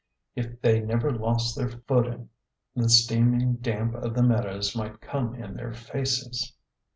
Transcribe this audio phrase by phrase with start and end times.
[0.35, 2.29] If they never lost their footing,
[2.75, 6.53] the steaming damp of the meadows might come in their faces.